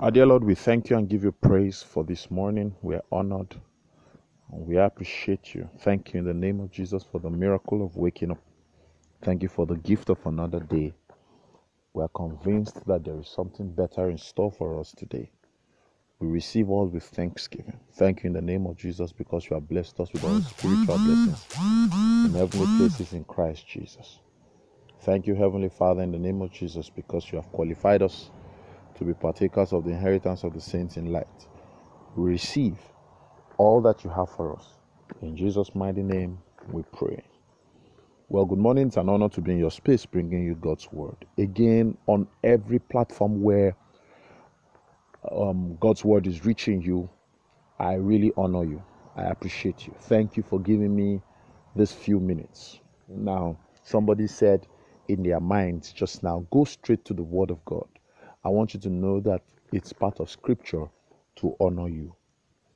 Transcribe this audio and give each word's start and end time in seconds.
Our 0.00 0.10
dear 0.10 0.24
Lord, 0.24 0.44
we 0.44 0.54
thank 0.54 0.88
you 0.88 0.96
and 0.96 1.06
give 1.06 1.24
you 1.24 1.32
praise 1.32 1.82
for 1.82 2.04
this 2.04 2.30
morning. 2.30 2.74
We 2.80 2.94
are 2.94 3.04
honored 3.12 3.54
and 4.50 4.66
we 4.66 4.78
appreciate 4.78 5.54
you. 5.54 5.68
Thank 5.80 6.14
you 6.14 6.20
in 6.20 6.24
the 6.24 6.32
name 6.32 6.58
of 6.60 6.70
Jesus 6.70 7.04
for 7.04 7.18
the 7.18 7.28
miracle 7.28 7.84
of 7.84 7.98
waking 7.98 8.30
up. 8.30 8.38
Thank 9.20 9.42
you 9.42 9.50
for 9.50 9.66
the 9.66 9.76
gift 9.76 10.08
of 10.08 10.24
another 10.24 10.60
day. 10.60 10.94
We 11.92 12.02
are 12.02 12.08
convinced 12.08 12.86
that 12.86 13.04
there 13.04 13.18
is 13.18 13.28
something 13.28 13.72
better 13.72 14.08
in 14.08 14.16
store 14.16 14.50
for 14.50 14.80
us 14.80 14.92
today. 14.96 15.30
We 16.18 16.28
receive 16.28 16.70
all 16.70 16.86
with 16.86 17.04
thanksgiving. 17.04 17.78
Thank 17.92 18.22
you 18.22 18.28
in 18.28 18.32
the 18.32 18.40
name 18.40 18.64
of 18.64 18.78
Jesus 18.78 19.12
because 19.12 19.50
you 19.50 19.54
have 19.54 19.68
blessed 19.68 20.00
us 20.00 20.10
with 20.14 20.24
all 20.24 20.40
spiritual 20.40 20.96
blessings 20.96 21.46
in 22.24 22.32
heavenly 22.32 22.78
places 22.78 23.12
in 23.12 23.24
Christ 23.24 23.68
Jesus. 23.68 24.20
Thank 25.02 25.26
you, 25.26 25.34
Heavenly 25.34 25.68
Father, 25.68 26.00
in 26.00 26.10
the 26.10 26.18
name 26.18 26.40
of 26.40 26.50
Jesus 26.52 26.88
because 26.88 27.30
you 27.30 27.36
have 27.36 27.52
qualified 27.52 28.00
us 28.00 28.30
to 29.00 29.06
be 29.06 29.14
partakers 29.14 29.72
of 29.74 29.84
the 29.84 29.92
inheritance 29.92 30.44
of 30.44 30.54
the 30.54 30.62
saints 30.62 30.98
in 30.98 31.12
light. 31.12 31.26
We 32.16 32.30
receive 32.30 32.76
all 33.58 33.80
that 33.82 34.04
you 34.04 34.10
have 34.10 34.30
for 34.30 34.56
us. 34.56 34.66
In 35.22 35.36
Jesus' 35.36 35.74
mighty 35.74 36.02
name, 36.02 36.38
we 36.72 36.82
pray. 36.94 37.22
Well, 38.28 38.44
good 38.46 38.58
morning. 38.58 38.88
It's 38.88 38.98
an 38.98 39.08
honor 39.08 39.30
to 39.30 39.40
be 39.42 39.52
in 39.52 39.58
your 39.58 39.70
space 39.72 40.06
bringing 40.06 40.44
you 40.44 40.54
God's 40.56 40.92
word. 40.92 41.16
Again, 41.38 41.98
on 42.06 42.28
every 42.44 42.78
platform 42.80 43.42
where 43.42 43.76
um, 45.32 45.76
God's 45.80 46.04
word 46.04 46.26
is 46.26 46.44
reaching 46.46 46.82
you, 46.82 47.10
I 47.78 47.94
really 47.94 48.32
honor 48.36 48.64
you. 48.64 48.82
I 49.16 49.24
appreciate 49.24 49.86
you. 49.86 49.94
Thank 50.02 50.36
you 50.36 50.44
for 50.44 50.60
giving 50.60 50.96
me 50.96 51.22
this 51.76 51.92
few 51.92 52.20
minutes. 52.20 52.80
Now, 53.08 53.58
somebody 53.84 54.26
said 54.28 54.66
in 55.08 55.22
their 55.22 55.40
minds 55.40 55.92
just 55.92 56.22
now, 56.22 56.46
go 56.52 56.64
straight 56.64 57.04
to 57.06 57.14
the 57.14 57.22
word 57.24 57.50
of 57.50 57.64
God. 57.66 57.88
I 58.42 58.48
want 58.48 58.72
you 58.74 58.80
to 58.80 58.88
know 58.88 59.20
that 59.20 59.42
it's 59.72 59.92
part 59.92 60.18
of 60.18 60.30
scripture 60.30 60.86
to 61.36 61.54
honor 61.60 61.88
you. 61.88 62.14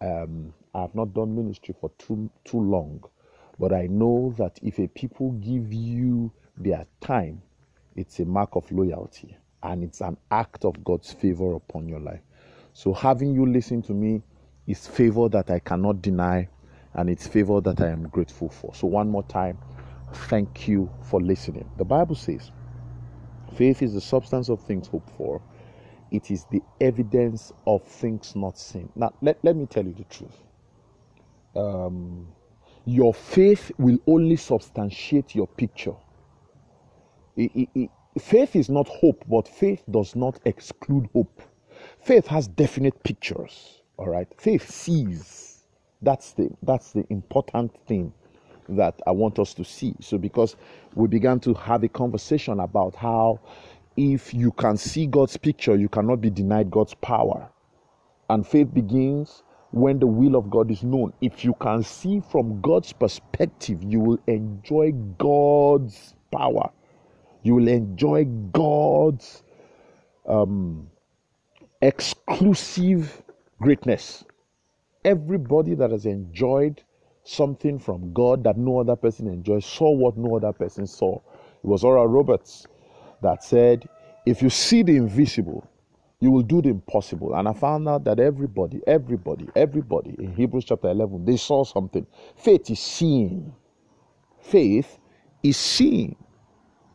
Um, 0.00 0.52
I 0.74 0.80
have 0.82 0.94
not 0.94 1.14
done 1.14 1.36
ministry 1.36 1.74
for 1.80 1.90
too 1.98 2.28
too 2.44 2.60
long, 2.60 3.04
but 3.60 3.72
I 3.72 3.86
know 3.86 4.34
that 4.38 4.58
if 4.62 4.80
a 4.80 4.88
people 4.88 5.30
give 5.32 5.72
you 5.72 6.32
their 6.56 6.84
time, 7.00 7.42
it's 7.94 8.18
a 8.18 8.24
mark 8.24 8.56
of 8.56 8.70
loyalty 8.72 9.36
and 9.62 9.84
it's 9.84 10.00
an 10.00 10.16
act 10.32 10.64
of 10.64 10.82
God's 10.82 11.12
favor 11.12 11.54
upon 11.54 11.88
your 11.88 12.00
life. 12.00 12.22
So 12.72 12.92
having 12.92 13.32
you 13.32 13.46
listen 13.46 13.82
to 13.82 13.92
me 13.92 14.22
is 14.66 14.88
favor 14.88 15.28
that 15.28 15.50
I 15.50 15.60
cannot 15.60 16.02
deny 16.02 16.48
and 16.94 17.08
it's 17.08 17.28
favor 17.28 17.60
that 17.60 17.80
I 17.80 17.88
am 17.90 18.08
grateful 18.08 18.48
for. 18.48 18.74
So 18.74 18.88
one 18.88 19.08
more 19.08 19.22
time, 19.24 19.58
thank 20.28 20.66
you 20.66 20.90
for 21.02 21.20
listening. 21.20 21.70
The 21.76 21.84
Bible 21.84 22.16
says, 22.16 22.50
faith 23.56 23.82
is 23.82 23.94
the 23.94 24.00
substance 24.00 24.48
of 24.48 24.60
things 24.60 24.88
hoped 24.88 25.10
for 25.10 25.40
it 26.12 26.30
is 26.30 26.46
the 26.52 26.62
evidence 26.80 27.52
of 27.66 27.82
things 27.84 28.36
not 28.36 28.58
seen. 28.58 28.88
Now, 28.96 29.14
let, 29.22 29.38
let 29.44 29.56
me 29.56 29.66
tell 29.66 29.84
you 29.84 29.94
the 29.94 30.04
truth. 30.04 30.36
Um, 31.56 32.28
your 32.86 33.14
faith 33.14 33.72
will 33.78 33.98
only 34.06 34.36
substantiate 34.36 35.34
your 35.34 35.46
picture. 35.48 35.94
It, 37.36 37.52
it, 37.54 37.68
it, 37.74 37.90
faith 38.20 38.56
is 38.56 38.68
not 38.70 38.88
hope, 38.88 39.24
but 39.28 39.48
faith 39.48 39.82
does 39.90 40.16
not 40.16 40.40
exclude 40.44 41.08
hope. 41.14 41.42
Faith 42.00 42.26
has 42.28 42.48
definite 42.48 43.02
pictures. 43.04 43.82
All 43.98 44.08
right, 44.08 44.28
faith 44.38 44.70
sees. 44.70 45.64
That's 46.02 46.32
the 46.32 46.50
that's 46.62 46.92
the 46.92 47.06
important 47.10 47.72
thing 47.86 48.12
that 48.68 49.00
I 49.06 49.12
want 49.12 49.38
us 49.38 49.54
to 49.54 49.64
see. 49.64 49.94
So, 50.00 50.18
because 50.18 50.56
we 50.94 51.08
began 51.08 51.40
to 51.40 51.54
have 51.54 51.84
a 51.84 51.88
conversation 51.88 52.60
about 52.60 52.94
how 52.96 53.40
if 53.96 54.32
you 54.32 54.52
can 54.52 54.76
see 54.76 55.06
God's 55.06 55.36
picture, 55.36 55.76
you 55.76 55.88
cannot 55.88 56.20
be 56.20 56.30
denied 56.30 56.70
God's 56.70 56.94
power. 56.94 57.48
And 58.30 58.46
faith 58.46 58.72
begins 58.72 59.42
when 59.72 59.98
the 59.98 60.06
will 60.06 60.36
of 60.36 60.50
God 60.50 60.70
is 60.70 60.82
known. 60.82 61.12
If 61.20 61.44
you 61.44 61.54
can 61.54 61.82
see 61.82 62.20
from 62.30 62.60
God's 62.60 62.92
perspective, 62.92 63.82
you 63.82 64.00
will 64.00 64.18
enjoy 64.26 64.92
God's 65.18 66.14
power. 66.30 66.70
You 67.42 67.56
will 67.56 67.68
enjoy 67.68 68.24
God's 68.24 69.42
um, 70.26 70.88
exclusive 71.80 73.22
greatness. 73.60 74.24
Everybody 75.04 75.74
that 75.74 75.90
has 75.90 76.06
enjoyed 76.06 76.82
something 77.24 77.78
from 77.78 78.12
God 78.12 78.44
that 78.44 78.56
no 78.56 78.80
other 78.80 78.96
person 78.96 79.26
enjoys 79.28 79.64
saw 79.66 79.90
what 79.90 80.16
no 80.16 80.36
other 80.36 80.52
person 80.52 80.86
saw. 80.86 81.16
It 81.16 81.66
was 81.66 81.84
Oral 81.84 82.06
Roberts 82.06 82.66
that 83.22 83.42
said, 83.44 83.88
if 84.26 84.42
you 84.42 84.50
see 84.50 84.82
the 84.82 84.96
invisible, 84.96 85.66
you 86.20 86.30
will 86.30 86.42
do 86.42 86.62
the 86.62 86.68
impossible. 86.68 87.34
And 87.34 87.48
I 87.48 87.52
found 87.52 87.88
out 87.88 88.04
that 88.04 88.20
everybody, 88.20 88.80
everybody, 88.86 89.48
everybody 89.56 90.14
in 90.18 90.34
Hebrews 90.34 90.66
chapter 90.66 90.90
11, 90.90 91.24
they 91.24 91.36
saw 91.36 91.64
something. 91.64 92.06
Faith 92.36 92.70
is 92.70 92.78
seeing. 92.80 93.52
Faith 94.40 94.98
is 95.42 95.56
seeing. 95.56 96.16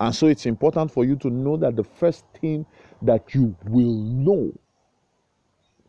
And 0.00 0.14
so 0.14 0.28
it's 0.28 0.46
important 0.46 0.90
for 0.90 1.04
you 1.04 1.16
to 1.16 1.28
know 1.28 1.58
that 1.58 1.76
the 1.76 1.84
first 1.84 2.24
thing 2.40 2.64
that 3.02 3.34
you 3.34 3.54
will 3.66 3.94
know 3.94 4.52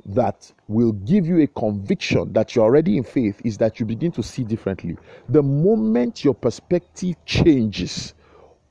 that 0.06 0.52
will 0.68 0.92
give 0.92 1.26
you 1.28 1.42
a 1.42 1.48
conviction 1.48 2.34
that 2.34 2.56
you're 2.56 2.66
already 2.66 2.98
in 2.98 3.04
faith 3.04 3.40
is 3.46 3.58
that 3.60 3.80
you 3.80 3.86
begin 3.86 4.12
to 4.12 4.24
see 4.24 4.44
differently. 4.44 4.98
The 5.30 5.44
moment 5.44 6.26
your 6.26 6.34
perspective 6.34 7.16
changes, 7.26 8.14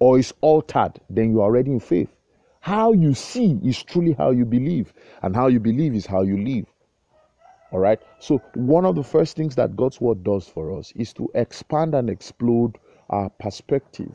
or 0.00 0.18
is 0.18 0.34
altered, 0.40 0.98
then 1.08 1.30
you 1.30 1.40
are 1.40 1.44
already 1.44 1.70
in 1.70 1.78
faith. 1.78 2.08
How 2.60 2.92
you 2.92 3.14
see 3.14 3.58
is 3.64 3.82
truly 3.82 4.12
how 4.12 4.30
you 4.32 4.44
believe, 4.44 4.92
and 5.22 5.36
how 5.36 5.46
you 5.46 5.60
believe 5.60 5.94
is 5.94 6.06
how 6.06 6.22
you 6.22 6.42
live. 6.42 6.66
All 7.70 7.78
right. 7.78 8.00
So, 8.18 8.38
one 8.54 8.84
of 8.84 8.96
the 8.96 9.04
first 9.04 9.36
things 9.36 9.54
that 9.56 9.76
God's 9.76 10.00
word 10.00 10.24
does 10.24 10.48
for 10.48 10.76
us 10.76 10.92
is 10.96 11.12
to 11.14 11.30
expand 11.34 11.94
and 11.94 12.10
explode 12.10 12.76
our 13.10 13.30
perspective. 13.30 14.10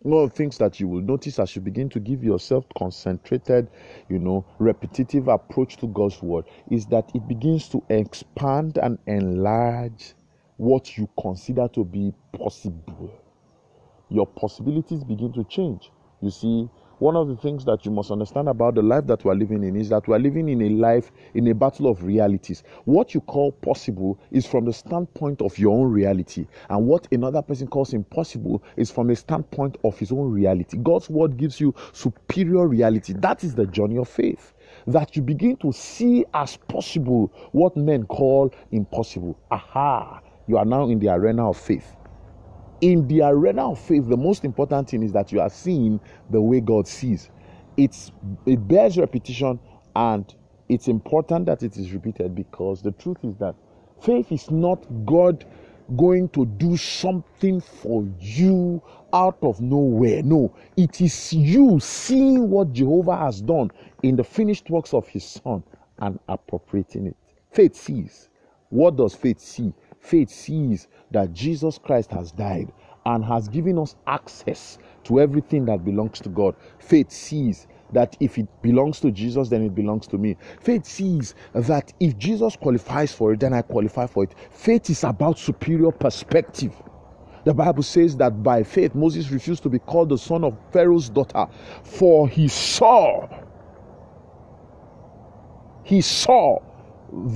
One 0.00 0.24
of 0.24 0.30
the 0.30 0.36
things 0.36 0.58
that 0.58 0.80
you 0.80 0.88
will 0.88 1.02
notice 1.02 1.38
as 1.38 1.54
you 1.56 1.62
begin 1.62 1.88
to 1.90 2.00
give 2.00 2.24
yourself 2.24 2.64
concentrated, 2.78 3.68
you 4.08 4.18
know, 4.18 4.44
repetitive 4.58 5.28
approach 5.28 5.76
to 5.78 5.88
God's 5.88 6.22
word 6.22 6.44
is 6.70 6.86
that 6.86 7.10
it 7.14 7.26
begins 7.28 7.68
to 7.70 7.82
expand 7.88 8.78
and 8.78 8.98
enlarge 9.06 10.14
what 10.56 10.96
you 10.96 11.08
consider 11.20 11.68
to 11.68 11.84
be 11.84 12.12
possible 12.32 13.12
your 14.08 14.26
possibilities 14.26 15.04
begin 15.04 15.32
to 15.32 15.44
change. 15.44 15.90
You 16.20 16.30
see, 16.30 16.68
one 16.98 17.14
of 17.14 17.28
the 17.28 17.36
things 17.36 17.66
that 17.66 17.84
you 17.84 17.90
must 17.90 18.10
understand 18.10 18.48
about 18.48 18.74
the 18.74 18.82
life 18.82 19.06
that 19.06 19.22
we're 19.22 19.34
living 19.34 19.62
in 19.62 19.76
is 19.76 19.90
that 19.90 20.08
we're 20.08 20.18
living 20.18 20.48
in 20.48 20.62
a 20.62 20.70
life 20.70 21.12
in 21.34 21.46
a 21.48 21.54
battle 21.54 21.88
of 21.88 22.02
realities. 22.02 22.62
What 22.86 23.12
you 23.12 23.20
call 23.20 23.52
possible 23.52 24.18
is 24.30 24.46
from 24.46 24.64
the 24.64 24.72
standpoint 24.72 25.42
of 25.42 25.58
your 25.58 25.76
own 25.76 25.92
reality, 25.92 26.46
and 26.70 26.86
what 26.86 27.06
another 27.12 27.42
person 27.42 27.66
calls 27.66 27.92
impossible 27.92 28.62
is 28.76 28.90
from 28.90 29.08
the 29.08 29.16
standpoint 29.16 29.76
of 29.84 29.98
his 29.98 30.10
own 30.10 30.32
reality. 30.32 30.78
God's 30.78 31.10
word 31.10 31.36
gives 31.36 31.60
you 31.60 31.74
superior 31.92 32.66
reality. 32.66 33.12
That 33.12 33.44
is 33.44 33.54
the 33.54 33.66
journey 33.66 33.98
of 33.98 34.08
faith. 34.08 34.54
That 34.86 35.16
you 35.16 35.22
begin 35.22 35.56
to 35.58 35.72
see 35.72 36.24
as 36.32 36.56
possible 36.56 37.30
what 37.52 37.76
men 37.76 38.06
call 38.06 38.54
impossible. 38.72 39.38
Aha! 39.50 40.20
You 40.46 40.56
are 40.56 40.64
now 40.64 40.88
in 40.88 40.98
the 40.98 41.08
arena 41.08 41.50
of 41.50 41.58
faith 41.58 41.96
in 42.80 43.06
the 43.08 43.22
arena 43.22 43.70
of 43.70 43.78
faith, 43.80 44.08
the 44.08 44.16
most 44.16 44.44
important 44.44 44.90
thing 44.90 45.02
is 45.02 45.12
that 45.12 45.32
you 45.32 45.40
are 45.40 45.50
seeing 45.50 46.00
the 46.30 46.40
way 46.40 46.60
God 46.60 46.86
sees. 46.86 47.30
It's 47.76 48.12
it 48.46 48.66
bears 48.66 48.98
repetition 48.98 49.58
and 49.94 50.34
it's 50.68 50.88
important 50.88 51.46
that 51.46 51.62
it 51.62 51.76
is 51.76 51.92
repeated 51.92 52.34
because 52.34 52.82
the 52.82 52.92
truth 52.92 53.18
is 53.22 53.36
that 53.36 53.54
faith 54.00 54.32
is 54.32 54.50
not 54.50 54.84
God 55.04 55.44
going 55.96 56.28
to 56.30 56.46
do 56.46 56.76
something 56.76 57.60
for 57.60 58.06
you 58.20 58.82
out 59.12 59.38
of 59.42 59.60
nowhere. 59.60 60.22
No, 60.22 60.54
it 60.76 61.00
is 61.00 61.32
you 61.32 61.78
seeing 61.80 62.50
what 62.50 62.72
Jehovah 62.72 63.16
has 63.16 63.40
done 63.40 63.70
in 64.02 64.16
the 64.16 64.24
finished 64.24 64.68
works 64.70 64.92
of 64.92 65.06
his 65.08 65.24
son 65.24 65.62
and 65.98 66.18
appropriating 66.28 67.06
it. 67.08 67.16
Faith 67.52 67.76
sees. 67.76 68.28
What 68.70 68.96
does 68.96 69.14
faith 69.14 69.38
see? 69.38 69.72
Faith 70.06 70.30
sees 70.30 70.88
that 71.10 71.32
Jesus 71.32 71.78
Christ 71.78 72.10
has 72.12 72.30
died 72.32 72.72
and 73.04 73.24
has 73.24 73.48
given 73.48 73.78
us 73.78 73.96
access 74.06 74.78
to 75.04 75.20
everything 75.20 75.64
that 75.66 75.84
belongs 75.84 76.20
to 76.20 76.28
God. 76.28 76.54
Faith 76.78 77.10
sees 77.10 77.66
that 77.92 78.16
if 78.20 78.38
it 78.38 78.48
belongs 78.62 79.00
to 79.00 79.10
Jesus, 79.10 79.48
then 79.48 79.62
it 79.62 79.74
belongs 79.74 80.06
to 80.08 80.18
me. 80.18 80.36
Faith 80.60 80.84
sees 80.86 81.34
that 81.54 81.92
if 82.00 82.16
Jesus 82.18 82.56
qualifies 82.56 83.12
for 83.12 83.32
it, 83.32 83.40
then 83.40 83.52
I 83.52 83.62
qualify 83.62 84.06
for 84.06 84.24
it. 84.24 84.34
Faith 84.50 84.90
is 84.90 85.04
about 85.04 85.38
superior 85.38 85.92
perspective. 85.92 86.72
The 87.44 87.54
Bible 87.54 87.84
says 87.84 88.16
that 88.16 88.42
by 88.42 88.64
faith, 88.64 88.94
Moses 88.94 89.30
refused 89.30 89.62
to 89.62 89.68
be 89.68 89.78
called 89.78 90.08
the 90.08 90.18
son 90.18 90.42
of 90.42 90.56
Pharaoh's 90.72 91.08
daughter, 91.08 91.46
for 91.84 92.28
he 92.28 92.48
saw, 92.48 93.28
he 95.84 96.00
saw 96.00 96.58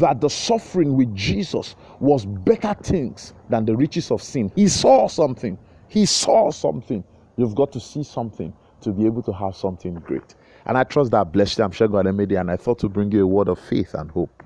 that 0.01 0.21
the 0.21 0.29
suffering 0.29 0.97
with 0.97 1.15
Jesus 1.15 1.77
was 2.01 2.27
better 2.27 2.75
things 2.83 3.35
than 3.49 3.65
the 3.65 3.77
riches 3.77 4.11
of 4.11 4.23
sin. 4.23 4.51
He 4.55 4.69
saw 4.69 5.09
something. 5.09 5.59
He 5.89 6.07
saw 6.07 6.51
something. 6.51 7.05
You've 7.37 7.55
got 7.55 7.73
to 7.73 7.81
see 7.81 8.03
something 8.03 8.53
to 8.83 8.93
be 8.93 9.07
able 9.07 9.23
to 9.23 9.33
have 9.33 9.57
something 9.57 9.95
great. 9.95 10.35
And 10.67 10.77
I 10.79 10.85
trust 10.85 11.11
that 11.13 11.33
blessed 11.33 11.59
you. 11.59 11.65
I'm 11.65 11.73
sure 11.73 11.89
God 11.89 12.07
made 12.15 12.33
it. 12.33 12.37
And 12.37 12.51
I 12.51 12.57
thought 12.57 12.79
to 12.81 12.89
bring 12.89 13.13
you 13.13 13.25
a 13.25 13.27
word 13.27 13.49
of 13.49 13.59
faith 13.59 13.95
and 13.95 14.11
hope. 14.11 14.40